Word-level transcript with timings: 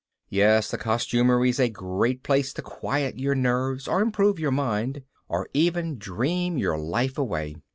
Yes, 0.29 0.71
the 0.71 0.79
costumery's 0.79 1.59
a 1.59 1.69
great 1.69 2.23
place 2.23 2.53
to 2.53 2.63
quiet 2.63 3.19
your 3.19 3.35
nerves 3.35 3.87
or 3.87 4.01
improve 4.01 4.39
your 4.39 4.49
mind 4.49 5.03
or 5.29 5.47
even 5.53 5.99
dream 5.99 6.57
your 6.57 6.75
life 6.75 7.19
away. 7.19 7.57